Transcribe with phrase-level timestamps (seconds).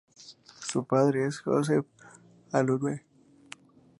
[0.61, 1.85] Su padre es Joseph
[2.53, 2.61] A.
[2.61, 3.03] Unanue.